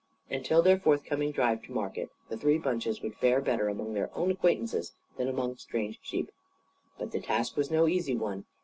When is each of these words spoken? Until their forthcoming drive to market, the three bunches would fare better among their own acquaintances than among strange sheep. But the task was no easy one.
Until 0.31 0.63
their 0.63 0.79
forthcoming 0.79 1.31
drive 1.31 1.61
to 1.65 1.71
market, 1.71 2.09
the 2.27 2.35
three 2.35 2.57
bunches 2.57 3.03
would 3.03 3.13
fare 3.13 3.39
better 3.39 3.67
among 3.69 3.93
their 3.93 4.09
own 4.17 4.31
acquaintances 4.31 4.93
than 5.15 5.27
among 5.27 5.57
strange 5.57 5.99
sheep. 6.01 6.31
But 6.97 7.11
the 7.11 7.21
task 7.21 7.55
was 7.55 7.69
no 7.69 7.87
easy 7.87 8.15
one. 8.15 8.45